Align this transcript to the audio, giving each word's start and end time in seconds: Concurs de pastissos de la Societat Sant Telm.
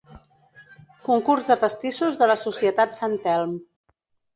Concurs 1.09 1.51
de 1.51 1.59
pastissos 1.67 2.21
de 2.23 2.33
la 2.35 2.41
Societat 2.49 3.01
Sant 3.05 3.19
Telm. 3.29 3.59